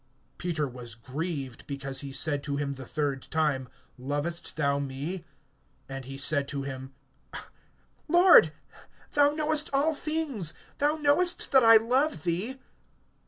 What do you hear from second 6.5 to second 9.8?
him: Lord, thou knowest